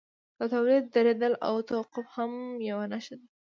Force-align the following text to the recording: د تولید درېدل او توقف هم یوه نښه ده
د 0.39 0.41
تولید 0.53 0.83
درېدل 0.95 1.33
او 1.47 1.55
توقف 1.69 2.07
هم 2.17 2.31
یوه 2.69 2.85
نښه 2.91 3.15
ده 3.19 3.25